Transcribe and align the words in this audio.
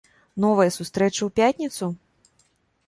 Новая 0.45 0.65
сустрэча 0.77 1.17
ў 1.25 1.29
пятніцу? 1.41 1.85